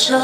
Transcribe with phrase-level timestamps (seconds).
[0.00, 0.18] 着